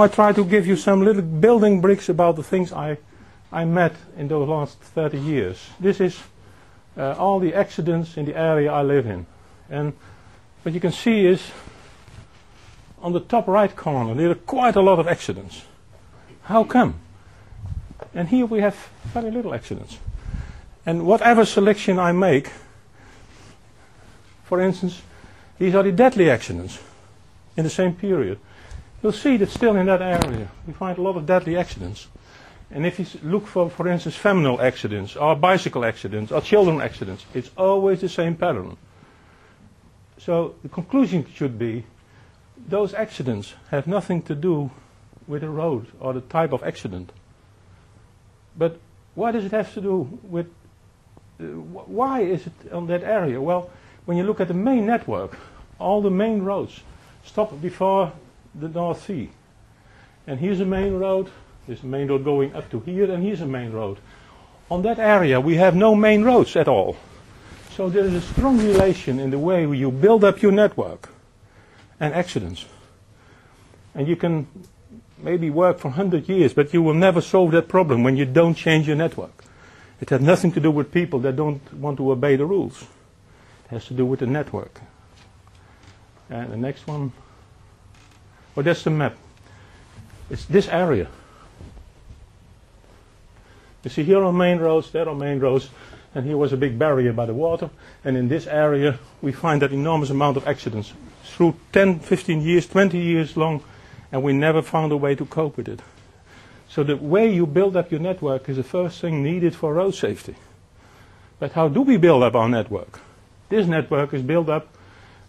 Now 0.00 0.04
I 0.04 0.08
try 0.08 0.32
to 0.32 0.46
give 0.46 0.66
you 0.66 0.76
some 0.76 1.04
little 1.04 1.20
building 1.20 1.82
bricks 1.82 2.08
about 2.08 2.36
the 2.36 2.42
things 2.42 2.72
I, 2.72 2.96
I 3.52 3.66
met 3.66 3.94
in 4.16 4.28
those 4.28 4.48
last 4.48 4.80
30 4.80 5.18
years. 5.18 5.68
This 5.78 6.00
is 6.00 6.18
uh, 6.96 7.16
all 7.18 7.38
the 7.38 7.52
accidents 7.52 8.16
in 8.16 8.24
the 8.24 8.34
area 8.34 8.72
I 8.72 8.80
live 8.80 9.04
in. 9.04 9.26
And 9.68 9.92
what 10.62 10.72
you 10.72 10.80
can 10.80 10.92
see 10.92 11.26
is 11.26 11.50
on 13.02 13.12
the 13.12 13.20
top 13.20 13.46
right 13.46 13.76
corner, 13.76 14.14
there 14.14 14.30
are 14.30 14.36
quite 14.36 14.74
a 14.74 14.80
lot 14.80 14.98
of 14.98 15.06
accidents. 15.06 15.64
How 16.44 16.64
come? 16.64 16.94
And 18.14 18.30
here 18.30 18.46
we 18.46 18.60
have 18.60 18.88
very 19.12 19.30
little 19.30 19.52
accidents. 19.52 19.98
And 20.86 21.04
whatever 21.04 21.44
selection 21.44 21.98
I 21.98 22.12
make, 22.12 22.50
for 24.44 24.62
instance, 24.62 25.02
these 25.58 25.74
are 25.74 25.82
the 25.82 25.92
deadly 25.92 26.30
accidents 26.30 26.78
in 27.54 27.64
the 27.64 27.70
same 27.70 27.94
period. 27.94 28.38
You'll 29.02 29.12
see 29.12 29.36
that 29.38 29.48
still 29.50 29.76
in 29.76 29.86
that 29.86 30.02
area 30.02 30.48
we 30.66 30.72
find 30.72 30.98
a 30.98 31.02
lot 31.02 31.16
of 31.16 31.26
deadly 31.26 31.56
accidents. 31.56 32.08
And 32.70 32.86
if 32.86 32.98
you 33.00 33.06
look 33.22 33.46
for, 33.46 33.68
for 33.68 33.88
instance, 33.88 34.14
feminine 34.14 34.60
accidents, 34.60 35.16
or 35.16 35.34
bicycle 35.34 35.84
accidents, 35.84 36.30
or 36.30 36.40
children 36.40 36.80
accidents, 36.80 37.24
it's 37.34 37.50
always 37.56 38.00
the 38.00 38.08
same 38.08 38.36
pattern. 38.36 38.76
So 40.18 40.54
the 40.62 40.68
conclusion 40.68 41.26
should 41.34 41.58
be 41.58 41.84
those 42.68 42.94
accidents 42.94 43.54
have 43.70 43.86
nothing 43.86 44.22
to 44.22 44.34
do 44.34 44.70
with 45.26 45.40
the 45.40 45.48
road 45.48 45.86
or 45.98 46.12
the 46.12 46.20
type 46.20 46.52
of 46.52 46.62
accident. 46.62 47.10
But 48.56 48.78
what 49.14 49.32
does 49.32 49.44
it 49.44 49.52
have 49.52 49.72
to 49.74 49.80
do 49.80 50.18
with, 50.22 50.46
uh, 51.40 51.44
wh- 51.44 51.88
why 51.88 52.20
is 52.20 52.46
it 52.46 52.72
on 52.72 52.86
that 52.88 53.02
area? 53.02 53.40
Well, 53.40 53.70
when 54.04 54.16
you 54.16 54.24
look 54.24 54.40
at 54.40 54.48
the 54.48 54.54
main 54.54 54.86
network, 54.86 55.38
all 55.78 56.02
the 56.02 56.10
main 56.10 56.42
roads 56.42 56.82
stop 57.24 57.60
before 57.62 58.12
the 58.54 58.68
North 58.68 59.04
Sea. 59.04 59.30
And 60.26 60.38
here's 60.38 60.60
a 60.60 60.64
main 60.64 60.94
road, 60.94 61.30
there's 61.66 61.82
a 61.82 61.86
main 61.86 62.08
road 62.08 62.24
going 62.24 62.54
up 62.54 62.70
to 62.70 62.80
here, 62.80 63.10
and 63.10 63.22
here's 63.22 63.40
a 63.40 63.46
main 63.46 63.72
road. 63.72 63.98
On 64.70 64.82
that 64.82 64.98
area, 64.98 65.40
we 65.40 65.56
have 65.56 65.74
no 65.74 65.94
main 65.94 66.22
roads 66.22 66.54
at 66.56 66.68
all. 66.68 66.96
So 67.70 67.88
there 67.88 68.04
is 68.04 68.14
a 68.14 68.20
strong 68.20 68.58
relation 68.58 69.18
in 69.18 69.30
the 69.30 69.38
way 69.38 69.66
you 69.66 69.90
build 69.90 70.24
up 70.24 70.42
your 70.42 70.52
network 70.52 71.08
and 71.98 72.14
accidents. 72.14 72.66
And 73.94 74.06
you 74.06 74.16
can 74.16 74.46
maybe 75.18 75.50
work 75.50 75.78
for 75.78 75.88
100 75.88 76.28
years, 76.28 76.54
but 76.54 76.72
you 76.72 76.82
will 76.82 76.94
never 76.94 77.20
solve 77.20 77.52
that 77.52 77.68
problem 77.68 78.02
when 78.02 78.16
you 78.16 78.24
don't 78.24 78.54
change 78.54 78.86
your 78.86 78.96
network. 78.96 79.44
It 80.00 80.10
has 80.10 80.20
nothing 80.20 80.52
to 80.52 80.60
do 80.60 80.70
with 80.70 80.92
people 80.92 81.20
that 81.20 81.36
don't 81.36 81.72
want 81.74 81.98
to 81.98 82.10
obey 82.10 82.36
the 82.36 82.46
rules. 82.46 82.82
It 83.64 83.70
has 83.70 83.86
to 83.86 83.94
do 83.94 84.06
with 84.06 84.20
the 84.20 84.26
network. 84.26 84.80
And 86.28 86.52
the 86.52 86.56
next 86.56 86.86
one. 86.86 87.12
Oh, 88.56 88.62
that's 88.62 88.82
the 88.82 88.90
map. 88.90 89.16
It's 90.30 90.44
this 90.44 90.68
area. 90.68 91.08
You 93.82 93.90
see 93.90 94.04
here 94.04 94.22
are 94.22 94.32
main 94.32 94.58
roads, 94.58 94.90
there 94.90 95.08
are 95.08 95.14
main 95.14 95.40
roads, 95.40 95.70
and 96.14 96.26
here 96.26 96.36
was 96.36 96.52
a 96.52 96.56
big 96.56 96.78
barrier 96.78 97.12
by 97.12 97.26
the 97.26 97.34
water. 97.34 97.70
And 98.04 98.16
in 98.16 98.28
this 98.28 98.46
area, 98.46 98.98
we 99.22 99.32
find 99.32 99.62
that 99.62 99.72
enormous 99.72 100.10
amount 100.10 100.36
of 100.36 100.46
accidents 100.46 100.92
through 101.24 101.56
10, 101.72 102.00
15 102.00 102.42
years, 102.42 102.66
20 102.66 102.98
years 102.98 103.36
long, 103.36 103.62
and 104.12 104.22
we 104.22 104.32
never 104.32 104.60
found 104.60 104.92
a 104.92 104.96
way 104.96 105.14
to 105.14 105.24
cope 105.24 105.56
with 105.56 105.68
it. 105.68 105.80
So 106.68 106.84
the 106.84 106.96
way 106.96 107.32
you 107.32 107.46
build 107.46 107.76
up 107.76 107.90
your 107.90 108.00
network 108.00 108.48
is 108.48 108.56
the 108.56 108.62
first 108.62 109.00
thing 109.00 109.22
needed 109.22 109.54
for 109.54 109.74
road 109.74 109.94
safety. 109.94 110.36
But 111.38 111.52
how 111.52 111.68
do 111.68 111.82
we 111.82 111.96
build 111.96 112.22
up 112.22 112.34
our 112.34 112.48
network? 112.48 113.00
This 113.48 113.66
network 113.66 114.12
is 114.12 114.22
built 114.22 114.48
up 114.48 114.68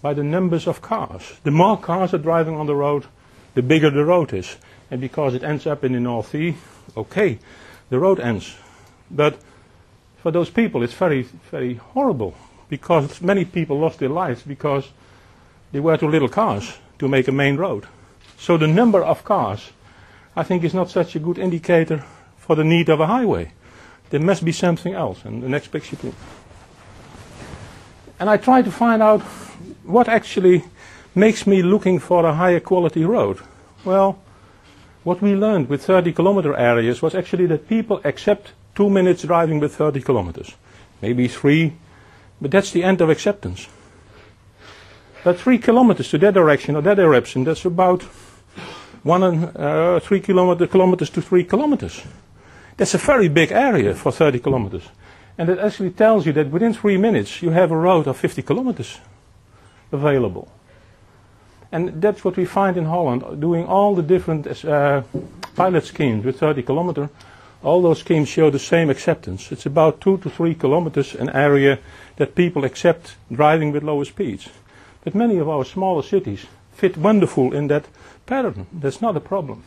by 0.00 0.14
the 0.14 0.22
numbers 0.22 0.66
of 0.66 0.80
cars. 0.80 1.38
The 1.42 1.50
more 1.50 1.78
cars 1.78 2.14
are 2.14 2.18
driving 2.18 2.56
on 2.56 2.66
the 2.66 2.74
road, 2.74 3.06
the 3.54 3.62
bigger 3.62 3.90
the 3.90 4.04
road 4.04 4.32
is. 4.32 4.56
And 4.90 5.00
because 5.00 5.34
it 5.34 5.42
ends 5.42 5.66
up 5.66 5.84
in 5.84 5.92
the 5.92 6.00
North 6.00 6.30
Sea, 6.30 6.56
okay, 6.96 7.38
the 7.90 7.98
road 7.98 8.20
ends. 8.20 8.56
But 9.10 9.38
for 10.18 10.30
those 10.30 10.50
people, 10.50 10.82
it's 10.82 10.94
very, 10.94 11.22
very 11.50 11.74
horrible 11.74 12.34
because 12.68 13.20
many 13.20 13.44
people 13.44 13.78
lost 13.78 13.98
their 13.98 14.08
lives 14.08 14.42
because 14.42 14.88
there 15.72 15.82
were 15.82 15.96
too 15.96 16.08
little 16.08 16.28
cars 16.28 16.78
to 16.98 17.08
make 17.08 17.28
a 17.28 17.32
main 17.32 17.56
road. 17.56 17.86
So 18.38 18.56
the 18.56 18.66
number 18.66 19.02
of 19.02 19.24
cars, 19.24 19.72
I 20.36 20.42
think, 20.42 20.64
is 20.64 20.74
not 20.74 20.90
such 20.90 21.16
a 21.16 21.18
good 21.18 21.38
indicator 21.38 22.04
for 22.36 22.56
the 22.56 22.64
need 22.64 22.88
of 22.88 23.00
a 23.00 23.06
highway. 23.06 23.52
There 24.10 24.20
must 24.20 24.44
be 24.44 24.52
something 24.52 24.94
else. 24.94 25.24
And 25.24 25.42
the 25.42 25.48
next 25.48 25.68
picture, 25.68 25.96
please. 25.96 26.14
And 28.20 28.30
I 28.30 28.36
try 28.36 28.62
to 28.62 28.70
find 28.70 29.02
out 29.02 29.22
what 29.88 30.08
actually 30.08 30.64
makes 31.14 31.46
me 31.46 31.62
looking 31.62 31.98
for 31.98 32.26
a 32.26 32.34
higher 32.34 32.60
quality 32.60 33.04
road. 33.04 33.38
Well, 33.84 34.18
what 35.02 35.22
we 35.22 35.34
learned 35.34 35.68
with 35.68 35.82
30 35.82 36.12
kilometer 36.12 36.54
areas 36.54 37.00
was 37.00 37.14
actually 37.14 37.46
that 37.46 37.68
people 37.68 38.00
accept 38.04 38.52
two 38.74 38.90
minutes 38.90 39.22
driving 39.22 39.60
with 39.60 39.74
30 39.74 40.02
kilometers. 40.02 40.54
Maybe 41.00 41.26
three, 41.26 41.72
but 42.40 42.50
that's 42.50 42.70
the 42.70 42.84
end 42.84 43.00
of 43.00 43.08
acceptance. 43.08 43.66
But 45.24 45.40
three 45.40 45.58
kilometers 45.58 46.10
to 46.10 46.18
that 46.18 46.34
direction 46.34 46.76
or 46.76 46.82
that 46.82 46.96
direction, 46.96 47.44
that's 47.44 47.64
about 47.64 48.02
one 49.02 49.22
and 49.22 49.56
uh, 49.56 50.00
three 50.00 50.20
kilometer, 50.20 50.66
kilometers 50.66 51.10
to 51.10 51.22
three 51.22 51.44
kilometers. 51.44 52.02
That's 52.76 52.94
a 52.94 52.98
very 52.98 53.28
big 53.28 53.52
area 53.52 53.94
for 53.94 54.12
30 54.12 54.38
kilometers. 54.40 54.84
And 55.38 55.48
it 55.48 55.58
actually 55.58 55.90
tells 55.90 56.26
you 56.26 56.32
that 56.34 56.50
within 56.50 56.74
three 56.74 56.98
minutes 56.98 57.42
you 57.42 57.50
have 57.50 57.70
a 57.70 57.76
road 57.76 58.06
of 58.06 58.16
50 58.16 58.42
kilometers 58.42 58.98
available. 59.92 60.50
And 61.70 62.00
that's 62.00 62.24
what 62.24 62.36
we 62.36 62.44
find 62.44 62.76
in 62.76 62.86
Holland, 62.86 63.40
doing 63.40 63.66
all 63.66 63.94
the 63.94 64.02
different 64.02 64.64
uh, 64.64 65.02
pilot 65.54 65.84
schemes 65.84 66.24
with 66.24 66.40
30 66.40 66.62
kilometer. 66.62 67.10
All 67.62 67.82
those 67.82 67.98
schemes 67.98 68.28
show 68.28 68.50
the 68.50 68.58
same 68.58 68.88
acceptance. 68.88 69.52
It's 69.52 69.66
about 69.66 70.00
two 70.00 70.18
to 70.18 70.30
three 70.30 70.54
kilometers 70.54 71.14
an 71.14 71.28
area 71.30 71.78
that 72.16 72.34
people 72.34 72.64
accept 72.64 73.16
driving 73.30 73.72
with 73.72 73.82
lower 73.82 74.04
speeds. 74.04 74.48
But 75.04 75.14
many 75.14 75.38
of 75.38 75.48
our 75.48 75.64
smaller 75.64 76.02
cities 76.02 76.46
fit 76.72 76.96
wonderful 76.96 77.52
in 77.52 77.66
that 77.68 77.86
pattern. 78.26 78.66
That's 78.72 79.02
not 79.02 79.16
a 79.16 79.20
problem. 79.20 79.64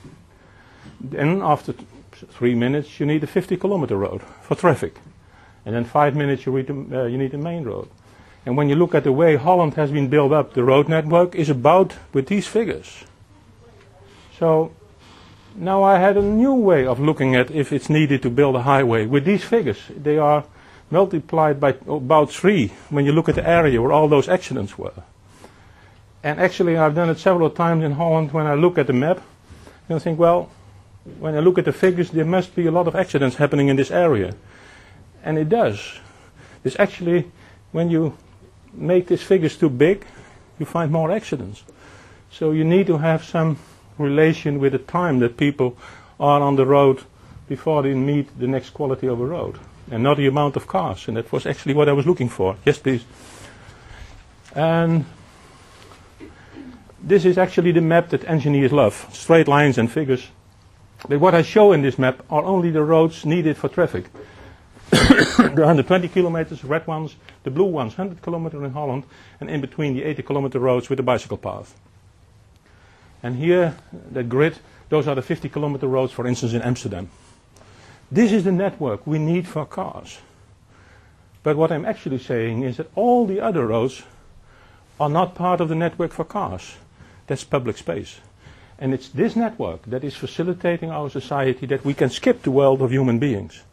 Then 1.00 1.42
after 1.42 1.74
three 2.14 2.56
minutes, 2.56 3.00
you 3.00 3.06
need 3.06 3.24
a 3.24 3.28
50 3.28 3.58
kilometer 3.58 3.98
road 3.98 4.22
for 4.42 4.56
traffic. 4.56 4.96
And 5.66 5.76
then 5.76 5.86
five 5.86 6.16
minutes, 6.16 6.46
you, 6.46 6.56
uh, 6.58 7.06
you 7.06 7.18
need 7.18 7.34
a 7.34 7.38
main 7.38 7.64
road. 7.64 7.90
And 8.46 8.58
when 8.58 8.70
you 8.70 8.76
look 8.76 8.96
at 8.96 9.04
the 9.04 9.12
way 9.12 9.36
Holland 9.36 9.76
has 9.76 9.92
been 9.92 10.10
built 10.10 10.32
up, 10.32 10.54
the 10.54 10.64
road 10.64 10.90
network 10.90 11.36
is 11.36 11.50
about 11.50 11.96
with 12.12 12.28
these 12.28 12.48
figures. 12.48 13.06
So 14.38 14.72
now 15.56 15.84
I 15.84 16.00
had 16.00 16.18
a 16.18 16.22
new 16.22 16.54
way 16.56 16.86
of 16.88 17.00
looking 17.00 17.36
at 17.36 17.52
if 17.52 17.72
it's 17.72 17.90
needed 17.90 18.24
to 18.24 18.30
build 18.30 18.56
a 18.56 18.64
highway. 18.64 19.06
With 19.06 19.26
these 19.26 19.44
figures, 19.44 19.78
they 19.96 20.18
are 20.18 20.44
multiplied 20.90 21.60
by 21.60 21.76
about 21.88 22.32
three 22.32 22.70
when 22.90 23.06
you 23.06 23.12
look 23.12 23.30
at 23.30 23.36
the 23.36 23.48
area 23.48 23.82
where 23.82 23.92
all 23.92 24.08
those 24.08 24.28
accidents 24.28 24.78
were. 24.78 25.04
And 26.24 26.40
actually, 26.40 26.78
I've 26.78 26.96
done 26.96 27.10
it 27.10 27.20
several 27.20 27.50
times 27.50 27.84
in 27.84 27.94
Holland 27.94 28.32
when 28.32 28.48
I 28.48 28.56
look 28.56 28.78
at 28.78 28.88
the 28.88 28.94
map 28.94 29.22
and 29.88 29.96
I 29.96 30.00
think, 30.00 30.20
well, 30.20 30.50
when 31.20 31.36
I 31.36 31.40
look 31.40 31.58
at 31.58 31.66
the 31.66 31.74
figures, 31.74 32.12
there 32.12 32.26
must 32.26 32.56
be 32.56 32.68
a 32.68 32.72
lot 32.72 32.88
of 32.88 32.96
accidents 32.96 33.38
happening 33.38 33.70
in 33.70 33.76
this 33.76 33.92
area. 33.92 34.36
And 35.24 35.38
it 35.38 35.50
does. 35.50 36.00
There's 36.64 36.76
actually, 36.78 37.32
when 37.72 37.90
you 37.90 38.18
make 38.74 39.08
these 39.08 39.24
figures 39.24 39.58
too 39.58 39.70
big, 39.70 40.06
you 40.60 40.66
find 40.66 40.92
more 40.92 41.12
accidents. 41.12 41.64
So 42.32 42.52
you 42.52 42.64
need 42.64 42.88
to 42.88 42.98
have 42.98 43.24
some 43.24 43.58
relation 43.98 44.60
with 44.60 44.72
the 44.72 44.80
time 44.80 45.20
that 45.20 45.38
people 45.38 45.78
are 46.20 46.42
on 46.42 46.56
the 46.56 46.66
road 46.66 47.02
before 47.48 47.84
they 47.84 47.94
meet 47.94 48.40
the 48.40 48.48
next 48.48 48.70
quality 48.70 49.08
of 49.08 49.20
a 49.20 49.26
road, 49.26 49.60
and 49.92 50.04
not 50.04 50.18
the 50.18 50.28
amount 50.28 50.56
of 50.56 50.68
cars. 50.68 51.08
And 51.08 51.18
that 51.18 51.32
was 51.32 51.46
actually 51.46 51.74
what 51.74 51.90
I 51.90 51.94
was 51.94 52.06
looking 52.06 52.30
for. 52.30 52.56
Yes, 52.66 52.78
please. 52.78 53.04
And 54.56 55.06
this 57.04 57.26
is 57.26 57.38
actually 57.38 57.72
the 57.72 57.82
map 57.82 58.10
that 58.10 58.24
engineers 58.26 58.72
love, 58.72 59.10
straight 59.12 59.48
lines 59.48 59.78
and 59.78 59.92
figures. 59.92 60.28
But 61.08 61.20
what 61.20 61.34
I 61.34 61.42
show 61.42 61.72
in 61.74 61.82
this 61.82 61.98
map 61.98 62.24
are 62.30 62.44
only 62.44 62.70
the 62.70 62.84
roads 62.84 63.26
needed 63.26 63.58
for 63.58 63.70
traffic. 63.70 64.06
the 64.92 65.52
120 65.56 66.08
kilometers, 66.10 66.64
red 66.64 66.86
ones, 66.86 67.16
the 67.44 67.52
blue 67.52 67.66
ones, 67.66 67.98
100 67.98 68.22
kilometers 68.22 68.62
in 68.64 68.72
Holland, 68.72 69.04
and 69.40 69.50
in 69.50 69.62
between 69.62 69.94
the 69.94 70.04
80 70.04 70.24
kilometer 70.24 70.60
roads 70.60 70.90
with 70.90 70.98
the 70.98 71.04
bicycle 71.04 71.38
path. 71.38 71.74
And 73.24 73.36
here, 73.36 73.76
that 74.12 74.30
grid, 74.30 74.58
those 74.90 75.08
are 75.08 75.16
the 75.16 75.22
50 75.22 75.50
kilometer 75.50 75.88
roads, 75.88 76.12
for 76.12 76.28
instance, 76.28 76.54
in 76.54 76.62
Amsterdam. 76.62 77.10
This 78.12 78.32
is 78.32 78.44
the 78.44 78.52
network 78.52 79.08
we 79.08 79.20
need 79.20 79.48
for 79.48 79.66
cars. 79.66 80.20
But 81.44 81.58
what 81.58 81.72
I'm 81.72 81.86
actually 81.86 82.20
saying 82.20 82.64
is 82.64 82.78
that 82.78 82.92
all 82.96 83.26
the 83.26 83.40
other 83.40 83.66
roads 83.66 84.04
are 85.00 85.10
not 85.10 85.34
part 85.34 85.62
of 85.62 85.70
the 85.70 85.76
network 85.76 86.12
for 86.12 86.26
cars. 86.26 86.76
That's 87.28 87.44
public 87.44 87.78
space. 87.78 88.20
And 88.78 88.94
it's 88.94 89.10
this 89.10 89.36
network 89.36 89.84
that 89.84 90.04
is 90.04 90.16
facilitating 90.16 90.92
our 90.92 91.10
society 91.10 91.66
that 91.68 91.86
we 91.86 91.94
can 91.94 92.10
skip 92.10 92.44
the 92.44 92.52
world 92.52 92.82
of 92.82 92.92
human 92.92 93.20
beings. 93.20 93.64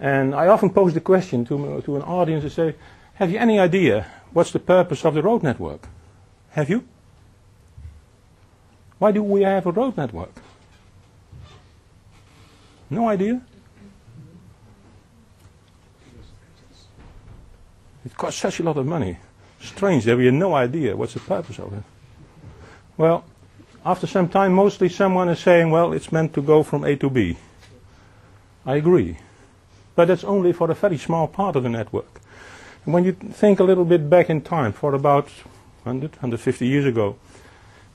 And 0.00 0.34
I 0.34 0.46
often 0.46 0.70
pose 0.70 0.94
the 0.94 1.00
question 1.00 1.44
to, 1.46 1.82
to 1.82 1.96
an 1.96 2.02
audience 2.02 2.44
and 2.44 2.52
say, 2.52 2.74
have 3.14 3.30
you 3.30 3.38
any 3.38 3.58
idea 3.58 4.06
what's 4.32 4.52
the 4.52 4.60
purpose 4.60 5.04
of 5.04 5.14
the 5.14 5.22
road 5.22 5.42
network? 5.42 5.88
Have 6.50 6.70
you? 6.70 6.84
Why 8.98 9.12
do 9.12 9.22
we 9.22 9.42
have 9.42 9.66
a 9.66 9.72
road 9.72 9.96
network? 9.96 10.32
No 12.90 13.08
idea? 13.08 13.42
It 18.04 18.16
costs 18.16 18.40
such 18.40 18.60
a 18.60 18.62
lot 18.62 18.76
of 18.76 18.86
money. 18.86 19.18
Strange 19.60 20.04
that 20.04 20.16
we 20.16 20.26
have 20.26 20.34
no 20.34 20.54
idea 20.54 20.96
what's 20.96 21.14
the 21.14 21.20
purpose 21.20 21.58
of 21.58 21.72
it. 21.72 21.82
Well, 22.96 23.24
after 23.84 24.06
some 24.06 24.28
time, 24.28 24.52
mostly 24.52 24.88
someone 24.88 25.28
is 25.28 25.40
saying, 25.40 25.70
well, 25.70 25.92
it's 25.92 26.12
meant 26.12 26.34
to 26.34 26.42
go 26.42 26.62
from 26.62 26.84
A 26.84 26.96
to 26.96 27.10
B. 27.10 27.36
I 28.64 28.76
agree. 28.76 29.18
But 29.98 30.06
that's 30.06 30.22
only 30.22 30.52
for 30.52 30.70
a 30.70 30.74
very 30.74 30.96
small 30.96 31.26
part 31.26 31.56
of 31.56 31.64
the 31.64 31.68
network. 31.68 32.20
And 32.84 32.94
when 32.94 33.02
you 33.02 33.14
think 33.14 33.58
a 33.58 33.64
little 33.64 33.84
bit 33.84 34.08
back 34.08 34.30
in 34.30 34.42
time, 34.42 34.72
for 34.72 34.94
about 34.94 35.24
100, 35.82 36.12
150 36.12 36.64
years 36.64 36.86
ago, 36.86 37.16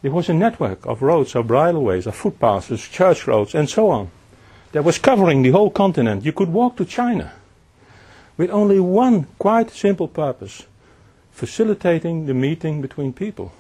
there 0.02 0.12
was 0.12 0.28
a 0.28 0.34
network 0.34 0.86
of 0.86 1.02
roads, 1.02 1.34
of 1.34 1.48
bridleways, 1.48 2.06
of 2.06 2.14
footpaths, 2.14 2.90
church 2.90 3.26
roads, 3.26 3.56
and 3.56 3.70
so 3.70 3.90
on, 3.90 4.12
that 4.74 4.84
was 4.84 4.98
covering 4.98 5.44
the 5.44 5.52
whole 5.52 5.70
continent. 5.70 6.26
You 6.26 6.34
could 6.34 6.50
walk 6.50 6.76
to 6.76 6.84
China 6.84 7.32
with 8.36 8.50
only 8.50 8.82
one 8.82 9.28
quite 9.40 9.72
simple 9.72 10.10
purpose 10.10 10.64
facilitating 11.32 12.26
the 12.26 12.34
meeting 12.34 12.82
between 12.82 13.14
people. 13.14 13.54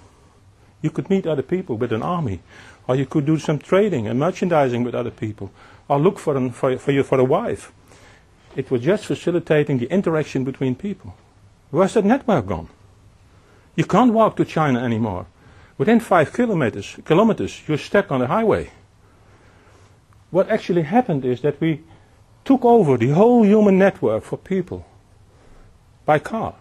You 0.81 0.89
could 0.89 1.09
meet 1.09 1.25
other 1.25 1.43
people 1.43 1.77
with 1.77 1.93
an 1.93 2.03
army, 2.03 2.41
or 2.89 2.97
you 2.97 3.05
could 3.05 3.25
do 3.25 3.39
some 3.39 3.59
trading 3.59 4.05
and 4.05 4.19
merchandising 4.19 4.83
with 4.83 4.95
other 4.95 5.11
people, 5.11 5.49
or 5.87 5.97
look 5.97 6.19
for, 6.19 6.35
an, 6.35 6.51
for, 6.51 6.77
for, 6.77 6.91
you, 6.91 7.03
for 7.03 7.17
a 7.17 7.23
wife. 7.23 7.71
It 8.55 8.69
was 8.69 8.81
just 8.81 9.05
facilitating 9.05 9.79
the 9.79 9.91
interaction 9.91 10.43
between 10.43 10.75
people. 10.75 11.15
Where's 11.71 11.93
that 11.95 12.05
network 12.05 12.45
gone? 12.45 12.69
You 13.75 13.85
can't 13.85 14.13
walk 14.13 14.35
to 14.37 14.45
China 14.45 14.83
anymore. 14.83 15.25
Within 15.77 15.99
five 15.99 16.31
kilometers, 16.31 16.97
kilometers, 17.03 17.61
you're 17.67 17.79
stuck 17.79 18.11
on 18.11 18.19
the 18.19 18.27
highway. 18.27 18.71
What 20.29 20.49
actually 20.49 20.83
happened 20.83 21.25
is 21.25 21.41
that 21.41 21.59
we 21.59 21.81
took 22.45 22.63
over 22.63 22.97
the 22.97 23.09
whole 23.09 23.43
human 23.43 23.79
network 23.79 24.23
for 24.23 24.37
people 24.37 24.85
by 26.05 26.19
car 26.19 26.55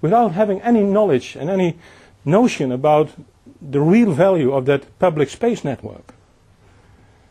without 0.00 0.32
having 0.32 0.60
any 0.62 0.82
knowledge 0.82 1.36
and 1.36 1.48
any 1.48 1.78
notion 2.24 2.72
about 2.72 3.10
the 3.60 3.80
real 3.80 4.12
value 4.12 4.52
of 4.52 4.66
that 4.66 4.98
public 4.98 5.28
space 5.28 5.64
network. 5.64 6.14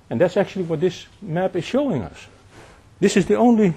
And 0.10 0.19
that's 0.19 0.38
actually 0.38 0.65
what 0.65 0.80
this 0.80 1.06
map 1.22 1.56
is 1.56 1.63
showing 1.63 2.01
us. 2.01 2.27
This 3.00 3.16
is 3.16 3.25
the 3.25 3.36
only 3.36 3.74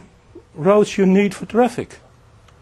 roads 0.54 0.98
you 0.98 1.06
need 1.06 1.34
for 1.34 1.46
traffic. 1.46 1.98